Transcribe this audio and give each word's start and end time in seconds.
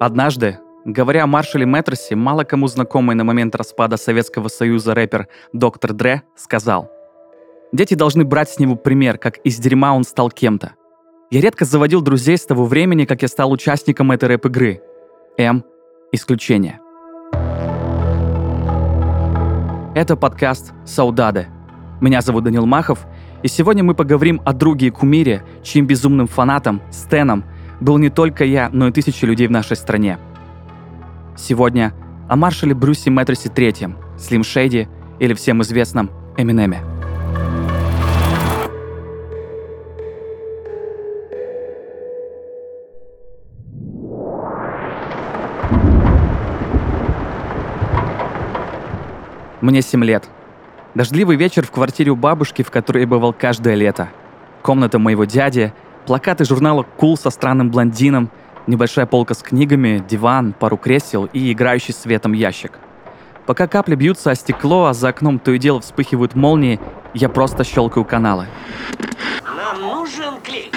Однажды, 0.00 0.58
говоря 0.86 1.24
о 1.24 1.26
маршале 1.26 1.66
Мэтресе, 1.66 2.16
мало 2.16 2.44
кому 2.44 2.68
знакомый 2.68 3.14
на 3.14 3.22
момент 3.22 3.54
распада 3.54 3.98
Советского 3.98 4.48
Союза 4.48 4.94
рэпер 4.94 5.28
Доктор 5.52 5.92
Дре 5.92 6.22
сказал 6.34 6.90
«Дети 7.70 7.92
должны 7.92 8.24
брать 8.24 8.48
с 8.48 8.58
него 8.58 8.76
пример, 8.76 9.18
как 9.18 9.36
из 9.44 9.58
дерьма 9.58 9.94
он 9.94 10.04
стал 10.04 10.30
кем-то. 10.30 10.72
Я 11.30 11.42
редко 11.42 11.66
заводил 11.66 12.00
друзей 12.00 12.38
с 12.38 12.46
того 12.46 12.64
времени, 12.64 13.04
как 13.04 13.20
я 13.20 13.28
стал 13.28 13.52
участником 13.52 14.10
этой 14.10 14.30
рэп-игры. 14.30 14.80
М– 15.36 15.64
исключение». 16.12 16.80
Это 19.94 20.16
подкаст 20.16 20.72
«Саудаде». 20.86 21.48
Меня 22.00 22.22
зовут 22.22 22.44
Данил 22.44 22.64
Махов, 22.64 23.00
и 23.42 23.48
сегодня 23.48 23.84
мы 23.84 23.94
поговорим 23.94 24.40
о 24.46 24.54
друге 24.54 24.86
и 24.86 24.90
кумире, 24.90 25.44
чьим 25.62 25.86
безумным 25.86 26.26
фанатом, 26.26 26.80
Стеном– 26.90 27.44
был 27.80 27.98
не 27.98 28.10
только 28.10 28.44
я, 28.44 28.68
но 28.72 28.88
и 28.88 28.92
тысячи 28.92 29.24
людей 29.24 29.46
в 29.46 29.50
нашей 29.50 29.76
стране. 29.76 30.18
Сегодня 31.36 31.94
о 32.28 32.36
маршале 32.36 32.74
Брюсе 32.74 33.10
Мэтресе 33.10 33.48
Третьем, 33.48 33.96
Слим 34.18 34.44
Шейди 34.44 34.88
или 35.18 35.34
всем 35.34 35.62
известном 35.62 36.10
Эминеме. 36.36 36.82
Мне 49.60 49.82
7 49.82 50.02
лет. 50.04 50.28
Дождливый 50.94 51.36
вечер 51.36 51.66
в 51.66 51.70
квартире 51.70 52.10
у 52.10 52.16
бабушки, 52.16 52.62
в 52.62 52.70
которой 52.70 53.00
я 53.00 53.06
бывал 53.06 53.34
каждое 53.34 53.74
лето. 53.74 54.08
Комната 54.62 54.98
моего 54.98 55.24
дяди— 55.24 55.72
Плакаты 56.06 56.44
журнала 56.44 56.84
«Кул» 56.96 57.16
со 57.16 57.30
странным 57.30 57.70
блондином, 57.70 58.30
небольшая 58.66 59.06
полка 59.06 59.34
с 59.34 59.42
книгами, 59.42 60.02
диван, 60.08 60.52
пару 60.52 60.76
кресел 60.76 61.26
и 61.32 61.52
играющий 61.52 61.94
светом 61.94 62.32
ящик. 62.32 62.78
Пока 63.46 63.66
капли 63.66 63.94
бьются 63.94 64.30
о 64.30 64.34
стекло, 64.34 64.86
а 64.86 64.94
за 64.94 65.08
окном 65.08 65.38
то 65.38 65.52
и 65.52 65.58
дело 65.58 65.80
вспыхивают 65.80 66.34
молнии, 66.34 66.80
я 67.14 67.28
просто 67.28 67.64
щелкаю 67.64 68.04
каналы. 68.04 68.46
Нам 69.44 69.80
нужен 69.80 70.40
клик. 70.42 70.74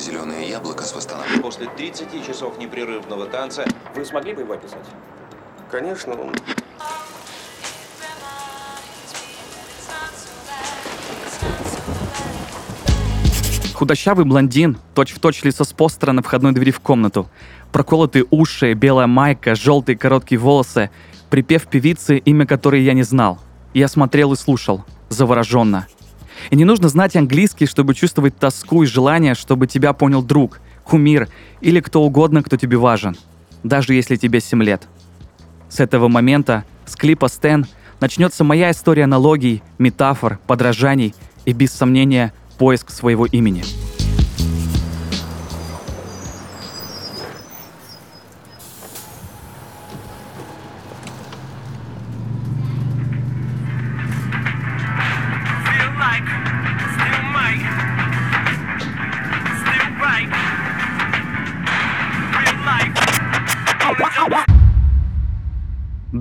Зеленое 0.00 0.48
яблоко 0.48 0.82
с 0.84 0.94
восстановлением. 0.94 1.42
После 1.42 1.66
30 1.66 2.26
часов 2.26 2.58
непрерывного 2.58 3.26
танца 3.26 3.64
вы 3.94 4.04
смогли 4.04 4.34
бы 4.34 4.42
его 4.42 4.54
описать? 4.54 4.86
Конечно, 5.70 6.12
он 6.12 6.32
Худощавый 13.82 14.24
блондин, 14.24 14.78
точь-в-точь 14.94 15.42
лицо 15.42 15.64
с 15.64 15.72
постера 15.72 16.12
на 16.12 16.22
входной 16.22 16.52
двери 16.52 16.70
в 16.70 16.78
комнату. 16.78 17.28
Проколотые 17.72 18.24
уши, 18.30 18.74
белая 18.74 19.08
майка, 19.08 19.56
желтые 19.56 19.98
короткие 19.98 20.38
волосы. 20.38 20.90
Припев 21.30 21.66
певицы, 21.66 22.18
имя 22.18 22.46
которой 22.46 22.84
я 22.84 22.92
не 22.92 23.02
знал. 23.02 23.40
Я 23.74 23.88
смотрел 23.88 24.32
и 24.34 24.36
слушал, 24.36 24.84
завороженно. 25.08 25.88
И 26.50 26.54
не 26.54 26.64
нужно 26.64 26.88
знать 26.88 27.16
английский, 27.16 27.66
чтобы 27.66 27.96
чувствовать 27.96 28.38
тоску 28.38 28.84
и 28.84 28.86
желание, 28.86 29.34
чтобы 29.34 29.66
тебя 29.66 29.92
понял 29.94 30.22
друг, 30.22 30.60
кумир 30.84 31.28
или 31.60 31.80
кто 31.80 32.04
угодно, 32.04 32.44
кто 32.44 32.56
тебе 32.56 32.76
важен. 32.76 33.16
Даже 33.64 33.94
если 33.94 34.14
тебе 34.14 34.40
7 34.40 34.62
лет. 34.62 34.86
С 35.68 35.80
этого 35.80 36.06
момента, 36.06 36.64
с 36.86 36.94
клипа 36.94 37.26
«Стэн», 37.26 37.66
начнется 37.98 38.44
моя 38.44 38.70
история 38.70 39.02
аналогий, 39.02 39.60
метафор, 39.78 40.38
подражаний 40.46 41.16
и, 41.46 41.52
без 41.52 41.72
сомнения, 41.72 42.32
поиск 42.58 42.90
своего 42.90 43.26
имени. 43.26 43.64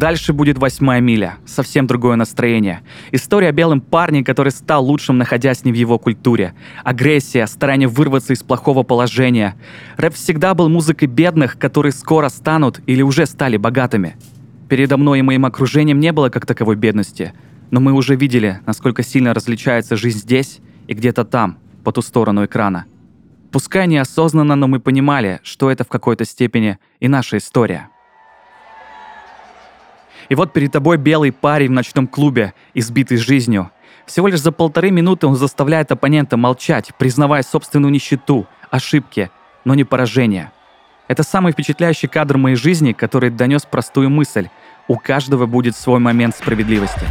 Дальше 0.02 0.34
будет 0.34 0.58
восьмая 0.58 1.00
миля. 1.00 1.36
Совсем 1.46 1.86
другое 1.86 2.16
настроение. 2.16 2.82
История 3.12 3.50
о 3.50 3.52
белом 3.52 3.82
парне, 3.82 4.24
который 4.24 4.52
стал 4.52 4.84
лучшим, 4.84 5.20
находясь 5.20 5.64
не 5.64 5.72
в 5.72 5.76
его 5.76 6.00
культуре. 6.00 6.56
Агрессия, 6.84 7.46
старание 7.46 7.88
вырваться 7.88 8.34
из 8.34 8.42
плохого 8.42 8.82
положения. 8.82 9.56
Рэп 9.98 10.16
всегда 10.16 10.56
был 10.56 10.70
музыкой 10.70 11.08
бедных, 11.08 11.60
которые 11.60 11.92
скоро 11.92 12.30
станут 12.30 12.82
или 12.88 13.04
уже 13.04 13.28
стали 13.28 13.58
богатыми. 13.58 14.16
Передо 14.70 14.98
мной 14.98 15.20
и 15.20 15.22
моим 15.22 15.46
окружением 15.46 16.00
не 16.00 16.12
было 16.12 16.30
как 16.30 16.48
таковой 16.48 16.78
бедности. 16.78 17.34
Но 17.70 17.80
мы 17.80 17.94
уже 17.94 18.16
видели, 18.16 18.60
насколько 18.66 19.04
сильно 19.04 19.36
различается 19.36 19.98
жизнь 19.98 20.18
здесь 20.18 20.62
и 20.88 20.96
где-то 20.96 21.26
там, 21.26 21.60
по 21.84 21.92
ту 21.92 22.02
сторону 22.02 22.44
экрана. 22.44 22.86
Пускай 23.52 23.86
неосознанно, 23.86 24.56
но 24.56 24.68
мы 24.68 24.80
понимали, 24.80 25.42
что 25.44 25.70
это 25.70 25.84
в 25.84 25.90
какой-то 25.90 26.26
степени 26.26 26.80
и 27.00 27.08
наша 27.08 27.38
история. 27.38 27.90
И 30.32 30.36
вот 30.36 30.54
перед 30.54 30.72
тобой 30.72 30.96
белый 30.96 31.34
парень 31.34 31.68
в 31.68 31.72
ночном 31.72 32.08
клубе, 32.08 32.54
избитый 32.74 33.18
жизнью. 33.18 33.70
Всего 34.06 34.30
лишь 34.30 34.40
за 34.40 34.54
полторы 34.54 34.90
минуты 34.90 35.28
он 35.28 35.36
заставляет 35.36 35.92
оппонента 35.92 36.38
молчать, 36.38 36.92
признавая 36.98 37.44
собственную 37.44 37.92
нищету, 37.92 38.48
ошибки, 38.70 39.30
но 39.66 39.76
не 39.76 39.84
поражение. 39.84 40.54
Это 41.10 41.24
самый 41.24 41.52
впечатляющий 41.52 42.08
кадр 42.08 42.38
моей 42.38 42.56
жизни, 42.56 42.94
который 42.94 43.30
донес 43.30 43.64
простую 43.64 44.10
мысль. 44.10 44.48
У 44.88 44.96
каждого 44.96 45.48
будет 45.48 45.76
свой 45.76 46.00
момент 46.00 46.34
справедливости. 46.34 47.06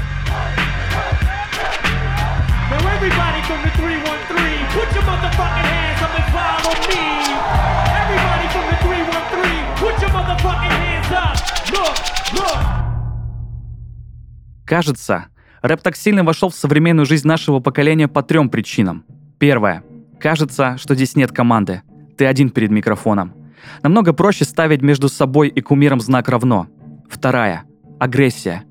Кажется, 14.70 15.26
рэп 15.62 15.82
так 15.82 15.96
сильно 15.96 16.22
вошел 16.22 16.48
в 16.48 16.54
современную 16.54 17.04
жизнь 17.04 17.26
нашего 17.26 17.58
поколения 17.58 18.06
по 18.06 18.22
трем 18.22 18.48
причинам. 18.48 19.04
Первое. 19.40 19.82
Кажется, 20.20 20.78
что 20.78 20.94
здесь 20.94 21.16
нет 21.16 21.32
команды. 21.32 21.82
Ты 22.16 22.24
один 22.24 22.50
перед 22.50 22.70
микрофоном. 22.70 23.34
Намного 23.82 24.12
проще 24.12 24.44
ставить 24.44 24.80
между 24.80 25.08
собой 25.08 25.48
и 25.48 25.60
кумиром 25.60 26.00
знак 26.00 26.28
равно. 26.28 26.68
Вторая. 27.08 27.64
Агрессия. 27.98 28.62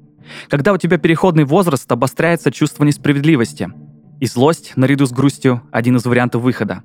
Когда 0.47 0.71
у 0.71 0.77
тебя 0.77 0.97
переходный 0.97 1.43
возраст, 1.43 1.91
обостряется 1.91 2.49
чувство 2.49 2.85
несправедливости. 2.85 3.69
И 4.21 4.25
злость, 4.25 4.77
наряду 4.77 5.05
с 5.05 5.11
грустью, 5.11 5.63
один 5.69 5.97
из 5.97 6.05
вариантов 6.05 6.43
выхода. 6.43 6.81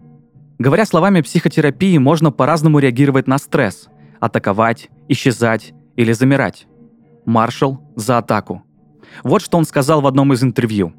Говоря 0.58 0.84
словами 0.86 1.20
психотерапии, 1.20 1.98
можно 1.98 2.32
по-разному 2.32 2.80
реагировать 2.80 3.28
на 3.28 3.38
стресс. 3.38 3.86
Атаковать, 4.18 4.88
исчезать 5.06 5.72
или 5.94 6.10
замирать. 6.10 6.66
Маршал 7.24 7.80
за 7.94 8.18
атаку. 8.18 8.64
Вот 9.22 9.42
что 9.42 9.58
он 9.58 9.64
сказал 9.64 10.00
в 10.00 10.06
одном 10.06 10.32
из 10.32 10.42
интервью. 10.42 10.92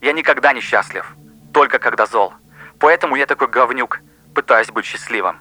«Я 0.00 0.12
никогда 0.12 0.52
не 0.52 0.60
счастлив, 0.60 1.16
только 1.52 1.78
когда 1.78 2.06
зол. 2.06 2.32
Поэтому 2.78 3.16
я 3.16 3.26
такой 3.26 3.48
говнюк, 3.48 4.00
пытаюсь 4.34 4.68
быть 4.68 4.84
счастливым». 4.84 5.36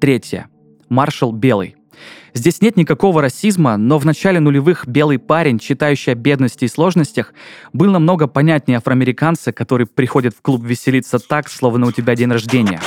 Третье. 0.00 0.48
Маршал 0.88 1.32
Белый. 1.32 1.76
Здесь 2.34 2.60
нет 2.60 2.76
никакого 2.76 3.22
расизма, 3.22 3.76
но 3.76 3.98
в 3.98 4.04
начале 4.04 4.40
нулевых 4.40 4.88
белый 4.88 5.20
парень, 5.20 5.60
читающий 5.60 6.12
о 6.12 6.14
бедности 6.16 6.64
и 6.64 6.68
сложностях, 6.68 7.32
был 7.72 7.92
намного 7.92 8.26
понятнее 8.26 8.78
афроамериканца, 8.78 9.52
который 9.52 9.86
приходит 9.86 10.34
в 10.34 10.42
клуб 10.42 10.64
веселиться 10.64 11.20
так, 11.20 11.48
словно 11.48 11.86
у 11.86 11.92
тебя 11.92 12.16
день 12.16 12.32
рождения. 12.32 12.80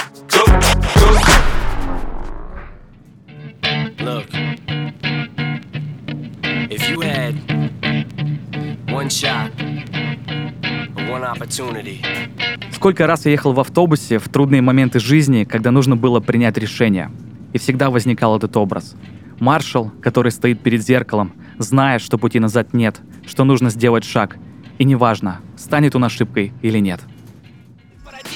Сколько 12.71 13.07
раз 13.07 13.25
я 13.25 13.31
ехал 13.31 13.53
в 13.53 13.59
автобусе 13.59 14.19
в 14.19 14.29
трудные 14.29 14.61
моменты 14.61 14.99
жизни, 14.99 15.43
когда 15.43 15.71
нужно 15.71 15.95
было 15.95 16.19
принять 16.19 16.57
решение. 16.57 17.11
И 17.53 17.57
всегда 17.57 17.89
возникал 17.89 18.37
этот 18.37 18.55
образ. 18.57 18.95
Маршал, 19.39 19.91
который 20.01 20.31
стоит 20.31 20.61
перед 20.61 20.83
зеркалом, 20.83 21.33
зная, 21.57 21.99
что 21.99 22.17
пути 22.17 22.39
назад 22.39 22.73
нет, 22.73 22.99
что 23.25 23.43
нужно 23.43 23.69
сделать 23.69 24.03
шаг. 24.03 24.37
И 24.77 24.83
неважно, 24.83 25.41
станет 25.57 25.95
он 25.95 26.03
ошибкой 26.03 26.53
или 26.61 26.79
нет. 26.79 27.01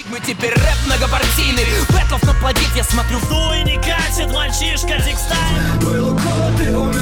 Мы 0.10 0.20
теперь 0.20 0.52
рэп 0.52 0.86
многопартийный 0.88 1.64
Бэтлов 1.90 2.24
наплодит, 2.24 2.68
я 2.76 2.84
смотрю 2.84 3.18
в 3.18 3.28
ту 3.30 3.54
и 3.54 3.64
не 3.64 3.76
катит 3.78 4.34
Мальчишка 4.34 4.96
текстайл 5.02 5.80
Был 5.82 6.14
укол, 6.14 6.58
ты 6.58 6.78
умер 6.78 7.01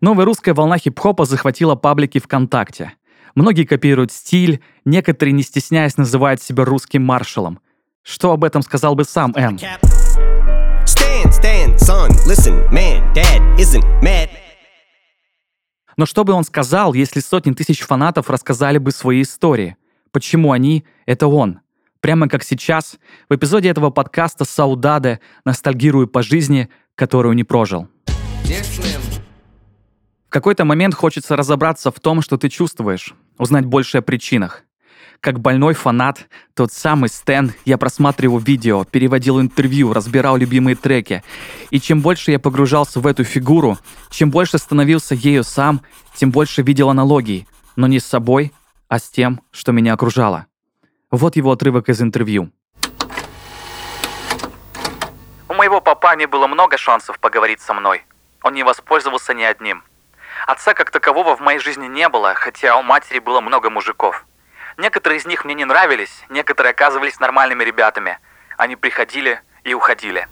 Новая 0.00 0.24
русская 0.24 0.54
волна 0.54 0.78
хип-хопа 0.78 1.26
захватила 1.26 1.74
паблики 1.74 2.18
ВКонтакте. 2.20 2.94
Многие 3.34 3.64
копируют 3.64 4.10
стиль, 4.10 4.62
некоторые, 4.86 5.34
не 5.34 5.42
стесняясь, 5.42 5.98
называют 5.98 6.40
себя 6.40 6.64
русским 6.64 7.04
маршалом. 7.04 7.60
Что 8.02 8.32
об 8.32 8.44
этом 8.44 8.62
сказал 8.62 8.94
бы 8.94 9.04
сам 9.04 9.34
М? 9.36 9.58
Но 15.98 16.06
что 16.06 16.24
бы 16.24 16.32
он 16.32 16.44
сказал, 16.44 16.94
если 16.94 17.20
сотни 17.20 17.52
тысяч 17.52 17.80
фанатов 17.82 18.30
рассказали 18.30 18.78
бы 18.78 18.92
свои 18.92 19.20
истории? 19.20 19.76
Почему 20.12 20.52
они— 20.52 20.86
это 21.06 21.26
он? 21.26 21.60
Прямо 22.00 22.26
как 22.26 22.42
сейчас, 22.42 22.96
в 23.28 23.34
эпизоде 23.34 23.68
этого 23.68 23.90
подкаста 23.90 24.46
«Саудаде» 24.46 25.20
ностальгирую 25.44 26.08
по 26.08 26.22
жизни, 26.22 26.70
которую 26.94 27.34
не 27.34 27.44
прожил. 27.44 27.88
В 30.30 30.32
какой-то 30.32 30.64
момент 30.64 30.94
хочется 30.94 31.34
разобраться 31.34 31.90
в 31.90 31.98
том, 31.98 32.22
что 32.22 32.36
ты 32.36 32.48
чувствуешь, 32.48 33.14
узнать 33.36 33.64
больше 33.64 33.98
о 33.98 34.00
причинах. 34.00 34.62
Как 35.18 35.40
больной 35.40 35.74
фанат, 35.74 36.28
тот 36.54 36.72
самый 36.72 37.08
Стэн, 37.08 37.52
я 37.64 37.76
просматривал 37.78 38.38
видео, 38.38 38.84
переводил 38.84 39.40
интервью, 39.40 39.92
разбирал 39.92 40.36
любимые 40.36 40.76
треки. 40.76 41.24
И 41.70 41.80
чем 41.80 42.00
больше 42.00 42.30
я 42.30 42.38
погружался 42.38 43.00
в 43.00 43.08
эту 43.08 43.24
фигуру, 43.24 43.76
чем 44.08 44.30
больше 44.30 44.58
становился 44.58 45.16
ею 45.16 45.42
сам, 45.42 45.80
тем 46.14 46.30
больше 46.30 46.62
видел 46.62 46.90
аналогий, 46.90 47.48
но 47.74 47.88
не 47.88 47.98
с 47.98 48.06
собой, 48.06 48.52
а 48.86 49.00
с 49.00 49.10
тем, 49.10 49.40
что 49.50 49.72
меня 49.72 49.94
окружало. 49.94 50.46
Вот 51.10 51.34
его 51.34 51.50
отрывок 51.50 51.88
из 51.88 52.00
интервью. 52.00 52.52
У 55.48 55.54
моего 55.54 55.80
папа 55.80 56.14
не 56.14 56.28
было 56.28 56.46
много 56.46 56.78
шансов 56.78 57.18
поговорить 57.18 57.60
со 57.60 57.74
мной. 57.74 58.04
Он 58.44 58.54
не 58.54 58.62
воспользовался 58.62 59.34
ни 59.34 59.42
одним. 59.42 59.82
Отца 60.50 60.74
как 60.74 60.90
такового 60.90 61.36
в 61.36 61.40
моей 61.40 61.60
жизни 61.60 61.86
не 61.86 62.08
было, 62.08 62.34
хотя 62.34 62.76
у 62.76 62.82
матери 62.82 63.20
было 63.20 63.40
много 63.40 63.70
мужиков. 63.70 64.26
Некоторые 64.78 65.20
из 65.20 65.24
них 65.24 65.44
мне 65.44 65.54
не 65.54 65.64
нравились, 65.64 66.24
некоторые 66.28 66.72
оказывались 66.72 67.20
нормальными 67.20 67.62
ребятами. 67.62 68.18
Они 68.58 68.74
приходили 68.74 69.42
и 69.62 69.74
уходили. 69.74 70.26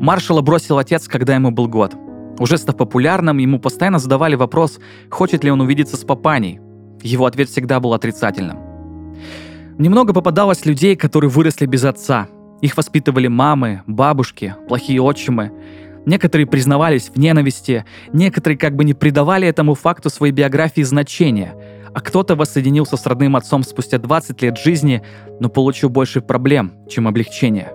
Маршала 0.00 0.40
бросил 0.40 0.78
отец, 0.78 1.06
когда 1.06 1.34
ему 1.34 1.50
был 1.50 1.68
год. 1.68 1.92
Уже 2.38 2.56
став 2.56 2.78
популярным, 2.78 3.36
ему 3.36 3.60
постоянно 3.60 3.98
задавали 3.98 4.34
вопрос, 4.34 4.80
хочет 5.10 5.44
ли 5.44 5.50
он 5.50 5.60
увидеться 5.60 5.98
с 5.98 6.06
папаней. 6.06 6.58
Его 7.02 7.26
ответ 7.26 7.50
всегда 7.50 7.80
был 7.80 7.92
отрицательным. 7.92 8.60
Немного 9.76 10.14
попадалось 10.14 10.64
людей, 10.64 10.96
которые 10.96 11.30
выросли 11.30 11.66
без 11.66 11.84
отца. 11.84 12.28
Их 12.60 12.76
воспитывали 12.76 13.26
мамы, 13.26 13.82
бабушки, 13.86 14.54
плохие 14.68 15.00
отчимы. 15.00 15.52
Некоторые 16.06 16.46
признавались 16.46 17.10
в 17.10 17.18
ненависти, 17.18 17.84
некоторые 18.12 18.58
как 18.58 18.74
бы 18.74 18.84
не 18.84 18.94
придавали 18.94 19.46
этому 19.46 19.74
факту 19.74 20.10
своей 20.10 20.32
биографии 20.32 20.82
значения, 20.82 21.54
а 21.94 22.00
кто-то 22.00 22.36
воссоединился 22.36 22.96
с 22.96 23.06
родным 23.06 23.36
отцом 23.36 23.62
спустя 23.62 23.98
20 23.98 24.40
лет 24.42 24.58
жизни, 24.58 25.02
но 25.40 25.48
получил 25.48 25.88
больше 25.88 26.20
проблем, 26.20 26.72
чем 26.88 27.08
облегчения. 27.08 27.72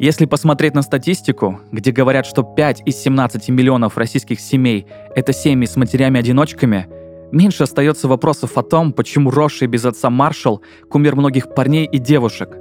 Если 0.00 0.26
посмотреть 0.26 0.74
на 0.74 0.82
статистику, 0.82 1.60
где 1.70 1.92
говорят, 1.92 2.26
что 2.26 2.42
5 2.42 2.82
из 2.84 2.96
17 2.96 3.48
миллионов 3.50 3.96
российских 3.96 4.40
семей– 4.40 4.86
это 5.14 5.32
семьи 5.32 5.66
с 5.66 5.76
матерями-одиночками, 5.76 6.88
меньше 7.30 7.62
остается 7.62 8.08
вопросов 8.08 8.58
о 8.58 8.62
том, 8.62 8.92
почему 8.92 9.30
росший 9.30 9.68
без 9.68 9.84
отца 9.84 10.10
маршал– 10.10 10.62
кумир 10.90 11.14
многих 11.14 11.54
парней 11.54 11.86
и 11.86 11.98
девушек, 11.98 12.58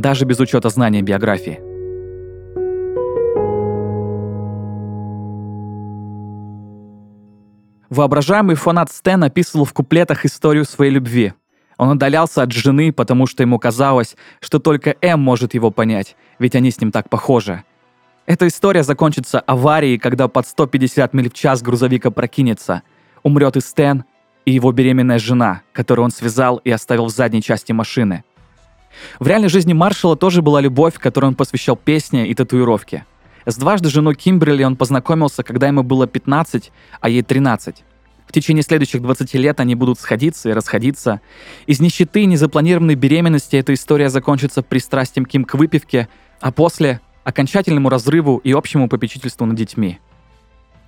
даже 0.00 0.24
без 0.24 0.38
учета 0.38 0.68
знания 0.68 1.02
биографии. 1.02 1.60
Воображаемый 7.90 8.54
фанат 8.54 8.92
Стэн 8.92 9.24
описывал 9.24 9.64
в 9.64 9.72
куплетах 9.72 10.24
историю 10.24 10.64
своей 10.64 10.92
любви. 10.92 11.32
Он 11.78 11.90
отдалялся 11.90 12.42
от 12.42 12.52
жены, 12.52 12.92
потому 12.92 13.26
что 13.26 13.42
ему 13.42 13.58
казалось, 13.58 14.16
что 14.40 14.58
только 14.58 14.94
М 15.00 15.20
может 15.20 15.54
его 15.54 15.70
понять, 15.70 16.16
ведь 16.38 16.54
они 16.54 16.70
с 16.70 16.80
ним 16.80 16.92
так 16.92 17.08
похожи. 17.08 17.64
Эта 18.26 18.46
история 18.46 18.82
закончится 18.82 19.40
аварией, 19.40 19.98
когда 19.98 20.28
под 20.28 20.46
150 20.46 21.14
миль 21.14 21.30
в 21.30 21.34
час 21.34 21.62
грузовик 21.62 22.06
опрокинется. 22.06 22.82
Умрет 23.22 23.56
и 23.56 23.60
Стэн, 23.60 24.04
и 24.44 24.52
его 24.52 24.70
беременная 24.70 25.18
жена, 25.18 25.62
которую 25.72 26.04
он 26.04 26.10
связал 26.10 26.58
и 26.58 26.70
оставил 26.70 27.06
в 27.06 27.10
задней 27.10 27.42
части 27.42 27.72
машины. 27.72 28.22
В 29.20 29.26
реальной 29.26 29.48
жизни 29.48 29.72
Маршала 29.72 30.16
тоже 30.16 30.42
была 30.42 30.60
любовь, 30.60 30.94
которой 30.98 31.26
он 31.26 31.34
посвящал 31.34 31.76
песни 31.76 32.26
и 32.26 32.34
татуировки– 32.34 33.04
с 33.48 33.56
дважды 33.56 33.88
женой 33.88 34.14
Кимберли 34.14 34.62
он 34.62 34.76
познакомился, 34.76 35.42
когда 35.42 35.68
ему 35.68 35.82
было 35.82 36.06
15, 36.06 36.70
а 37.00 37.08
ей 37.08 37.22
13. 37.22 37.82
В 38.26 38.32
течение 38.32 38.62
следующих 38.62 39.00
20 39.00 39.32
лет 39.36 39.58
они 39.58 39.74
будут 39.74 39.98
сходиться 39.98 40.50
и 40.50 40.52
расходиться. 40.52 41.22
Из 41.66 41.80
нищеты 41.80 42.24
и 42.24 42.26
незапланированной 42.26 42.94
беременности 42.94 43.56
эта 43.56 43.72
история 43.72 44.10
закончится 44.10 44.60
пристрастием 44.60 45.24
Ким 45.24 45.46
к 45.46 45.54
выпивке, 45.54 46.08
а 46.42 46.52
после— 46.52 47.00
окончательному 47.24 47.88
разрыву 47.88 48.36
и 48.36 48.52
общему 48.52 48.86
попечительству 48.86 49.46
над 49.46 49.56
детьми. 49.56 49.98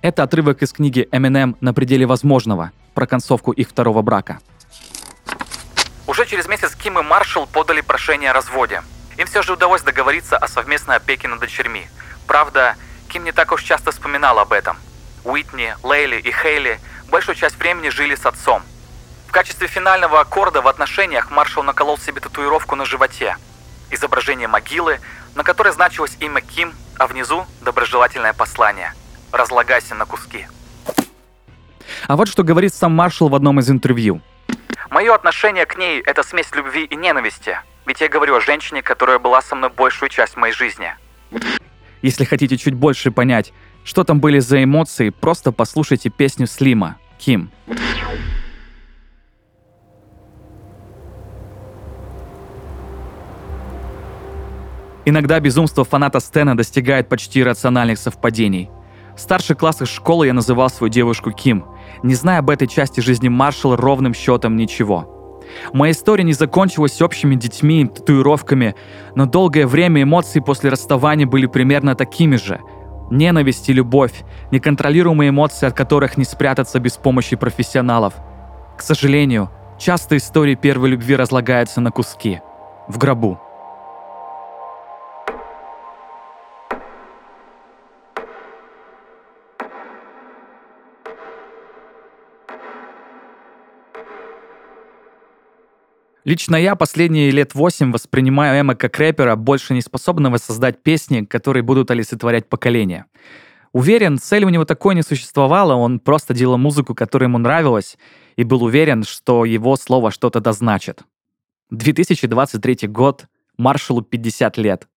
Это 0.03 0.21
отрывок 0.21 0.61
из 0.61 0.71
книги 0.71 1.07
Eminem 1.11 1.55
«На 1.61 1.73
пределе 1.73 2.05
возможного» 2.05 2.73
про 2.93 3.07
концовку 3.07 3.53
их 3.53 3.69
второго 3.69 4.03
брака. 4.03 4.37
Уже 6.07 6.25
через 6.25 6.47
месяц 6.47 6.75
Ким 6.75 6.99
и 6.99 7.01
Маршалл 7.01 7.47
подали 7.47 7.81
прошение 7.81 8.31
о 8.31 8.33
разводе. 8.33 8.83
Им 9.17 9.27
все 9.27 9.41
же 9.41 9.53
удалось 9.53 9.81
договориться 9.81 10.37
о 10.37 10.47
совместной 10.47 10.95
опеке 10.97 11.27
над 11.27 11.39
дочерьми— 11.39 11.87
Правда, 12.31 12.77
Ким 13.09 13.25
не 13.25 13.33
так 13.33 13.51
уж 13.51 13.61
часто 13.61 13.91
вспоминал 13.91 14.39
об 14.39 14.53
этом. 14.53 14.77
Уитни, 15.25 15.75
Лейли 15.83 16.15
и 16.15 16.31
Хейли 16.31 16.79
большую 17.09 17.35
часть 17.35 17.57
времени 17.57 17.89
жили 17.89 18.15
с 18.15 18.25
отцом. 18.25 18.63
В 19.27 19.33
качестве 19.33 19.67
финального 19.67 20.21
аккорда 20.21 20.61
в 20.61 20.67
отношениях 20.69 21.29
Маршал 21.29 21.63
наколол 21.63 21.97
себе 21.97 22.21
татуировку 22.21 22.77
на 22.77 22.85
животе. 22.85 23.35
Изображение 23.89 24.47
могилы, 24.47 25.01
на 25.35 25.43
которой 25.43 25.73
значилось 25.73 26.15
имя 26.21 26.39
Ким, 26.39 26.73
а 26.97 27.07
внизу 27.07 27.45
доброжелательное 27.59 28.31
послание. 28.31 28.93
«Разлагайся 29.33 29.93
на 29.93 30.05
куски». 30.05 30.47
А 32.07 32.15
вот 32.15 32.29
что 32.29 32.43
говорит 32.43 32.73
сам 32.73 32.93
Маршал 32.93 33.27
в 33.27 33.35
одном 33.35 33.59
из 33.59 33.69
интервью. 33.69 34.21
«Мое 34.91 35.15
отношение 35.15 35.65
к 35.65 35.77
ней– 35.77 36.01
это 36.05 36.21
смесь 36.21 36.53
любви 36.53 36.83
и 36.83 36.97
ненависти. 36.97 37.57
Ведь 37.85 38.01
я 38.01 38.09
говорю 38.09 38.35
о 38.35 38.41
женщине, 38.41 38.81
которая 38.81 39.19
была 39.19 39.41
со 39.41 39.55
мной 39.55 39.69
большую 39.69 40.09
часть 40.09 40.35
моей 40.35 40.53
жизни. 40.53 40.93
Если 42.01 42.25
хотите 42.25 42.57
чуть 42.57 42.73
больше 42.73 43.09
понять, 43.09 43.53
что 43.85 44.03
там 44.03 44.19
были 44.19 44.39
за 44.39 44.61
эмоции, 44.61 45.09
просто 45.09 45.53
послушайте 45.53 46.09
песню 46.09 46.45
Слима 46.45 46.97
«Ким». 47.17 47.51
Иногда 55.05 55.39
безумство 55.39 55.85
фаната 55.85 56.19
Стена 56.19 56.53
достигает 56.53 57.07
почти 57.07 57.43
рациональных 57.43 57.97
совпадений. 57.97 58.69
В 59.21 59.23
старших 59.23 59.59
классах 59.59 59.87
школы 59.87 60.25
я 60.25 60.33
называл 60.33 60.67
свою 60.71 60.89
девушку 60.89 61.29
Ким, 61.29 61.65
не 62.01 62.15
зная 62.15 62.39
об 62.39 62.49
этой 62.49 62.67
части 62.67 63.01
жизни 63.01 63.29
Маршала 63.29 63.77
ровным 63.77 64.15
счетом 64.15 64.55
ничего. 64.55 65.43
Моя 65.73 65.91
история 65.91 66.23
не 66.23 66.33
закончилась 66.33 66.99
общими 67.03 67.35
детьми, 67.35 67.85
татуировками, 67.85 68.73
но 69.13 69.27
долгое 69.27 69.67
время 69.67 70.01
эмоции 70.01 70.39
после 70.39 70.71
расставания 70.71 71.27
были 71.27 71.45
примерно 71.45 71.93
такими 71.93 72.35
же. 72.35 72.61
Ненависть 73.11 73.69
и 73.69 73.73
любовь, 73.73 74.23
неконтролируемые 74.49 75.29
эмоции, 75.29 75.67
от 75.67 75.75
которых 75.75 76.17
не 76.17 76.23
спрятаться 76.23 76.79
без 76.79 76.93
помощи 76.93 77.35
профессионалов. 77.35 78.15
К 78.75 78.81
сожалению, 78.81 79.51
часто 79.77 80.17
истории 80.17 80.55
первой 80.55 80.89
любви 80.89 81.15
разлагаются 81.15 81.79
на 81.79 81.91
куски. 81.91 82.39
В 82.87 82.97
гробу. 82.97 83.39
Лично 96.23 96.55
я 96.55 96.75
последние 96.75 97.31
лет 97.31 97.55
восемь 97.55 97.91
воспринимаю 97.91 98.61
Эма 98.61 98.75
как 98.75 98.97
рэпера, 98.99 99.35
больше 99.35 99.73
не 99.73 99.81
способного 99.81 100.37
создать 100.37 100.83
песни, 100.83 101.25
которые 101.25 101.63
будут 101.63 101.89
олицетворять 101.89 102.47
поколение. 102.47 103.05
Уверен, 103.71 104.19
цели 104.19 104.45
у 104.45 104.49
него 104.49 104.65
такой 104.65 104.93
не 104.93 105.01
существовало, 105.01 105.73
он 105.73 105.99
просто 105.99 106.35
делал 106.35 106.59
музыку, 106.59 106.93
которая 106.93 107.27
ему 107.27 107.39
нравилась, 107.39 107.97
и 108.35 108.43
был 108.43 108.63
уверен, 108.63 109.03
что 109.03 109.45
его 109.45 109.75
слово 109.77 110.11
что-то 110.11 110.41
дозначит. 110.41 111.01
2023 111.71 112.87
год, 112.87 113.25
Маршалу 113.57 114.01
50 114.03 114.57
лет. 114.57 114.87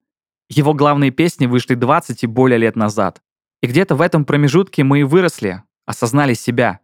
Его 0.50 0.74
главные 0.74 1.10
песни 1.10 1.46
вышли 1.46 1.74
20 1.74 2.24
и 2.24 2.26
более 2.26 2.58
лет 2.58 2.76
назад. 2.76 3.22
И 3.62 3.66
где-то 3.66 3.94
в 3.94 4.02
этом 4.02 4.26
промежутке 4.26 4.84
мы 4.84 5.00
и 5.00 5.04
выросли, 5.04 5.62
осознали 5.86 6.34
себя 6.34 6.80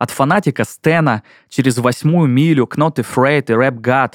от 0.00 0.10
фанатика 0.10 0.64
Стена 0.64 1.22
через 1.50 1.76
восьмую 1.76 2.26
милю 2.26 2.66
к 2.66 2.78
Not 2.78 2.96
Afraid 2.96 3.44
и 3.48 3.52
Rap 3.52 3.80
God. 3.80 4.14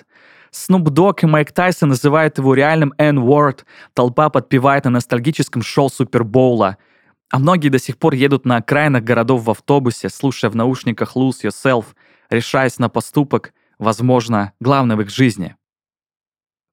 Snoop 0.52 0.86
Dogg 0.86 1.20
и 1.22 1.26
Майк 1.28 1.52
Тайсон 1.52 1.90
называют 1.90 2.40
его 2.40 2.56
реальным 2.56 2.94
N-word, 2.98 3.60
толпа 3.94 4.30
подпевает 4.30 4.86
на 4.86 4.92
ностальгическом 4.92 5.62
шоу 5.62 5.90
Супербоула, 5.90 6.78
а 7.30 7.40
многие 7.40 7.70
до 7.70 7.78
сих 7.78 8.00
пор 8.00 8.16
едут 8.16 8.46
на 8.46 8.58
окраинах 8.58 9.04
городов 9.04 9.44
в 9.44 9.52
автобусе, 9.52 10.10
слушая 10.10 10.50
в 10.50 10.56
наушниках 10.56 11.16
Lose 11.16 11.44
Yourself, 11.44 11.86
решаясь 12.32 12.80
на 12.80 12.90
поступок, 12.90 13.54
возможно, 13.78 14.54
главный 14.60 14.96
в 14.96 15.02
их 15.02 15.12
жизни. 15.12 15.56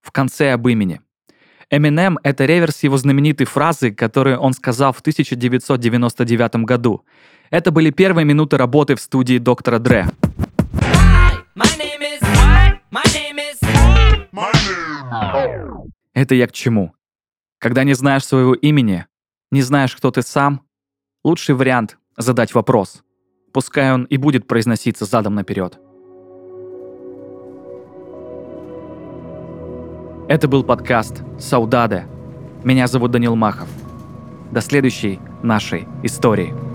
В 0.00 0.10
конце 0.10 0.52
об 0.52 0.66
имени. 0.68 1.02
Eminem— 1.70 2.16
это 2.22 2.46
реверс 2.46 2.82
его 2.82 2.96
знаменитой 2.96 3.46
фразы, 3.46 3.90
которую 3.92 4.38
он 4.38 4.54
сказал 4.54 4.94
в 4.94 5.00
1999 5.00 6.64
году. 6.64 7.04
Это 7.52 7.70
были 7.70 7.90
первые 7.90 8.24
минуты 8.24 8.56
работы 8.56 8.94
в 8.94 9.00
студии 9.00 9.36
доктора 9.36 9.78
Дре. 9.78 10.06
Это 16.14 16.34
я 16.34 16.46
к 16.46 16.52
чему? 16.52 16.94
Когда 17.58 17.84
не 17.84 17.92
знаешь 17.92 18.24
своего 18.24 18.54
имени, 18.54 19.04
не 19.50 19.60
знаешь, 19.60 19.94
кто 19.94 20.10
ты 20.10 20.22
сам, 20.22 20.62
лучший 21.24 21.54
вариант— 21.54 21.98
задать 22.16 22.54
вопрос. 22.54 23.02
Пускай 23.52 23.92
он 23.92 24.04
и 24.04 24.16
будет 24.16 24.48
произноситься 24.48 25.04
задом 25.04 25.34
наперед. 25.34 25.78
Это 30.26 30.48
был 30.48 30.64
подкаст 30.64 31.22
«Саудаде». 31.38 32.06
Меня 32.64 32.86
зовут 32.86 33.10
Данил 33.10 33.36
Махов. 33.36 33.68
До 34.50 34.62
следующей 34.62 35.20
нашей 35.42 35.86
истории. 36.02 36.71